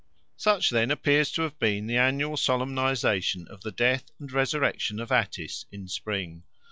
[0.35, 5.11] Such, then, appears to have been the annual solemnisation of the death and resurrection of
[5.11, 6.41] Attis in spring.